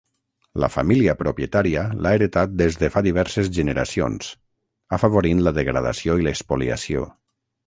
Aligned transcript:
La 0.61 0.67
família 0.75 1.13
propietària 1.17 1.83
l'ha 2.05 2.13
heretat 2.19 2.55
des 2.61 2.79
de 2.85 2.89
fa 2.95 3.03
diverses 3.09 3.51
generacions, 3.59 4.33
afavorint 4.99 5.45
la 5.49 5.55
degradació 5.61 6.19
i 6.23 6.27
l'espoliació. 6.31 7.07